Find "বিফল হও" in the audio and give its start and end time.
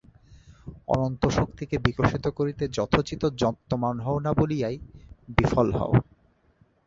5.37-5.93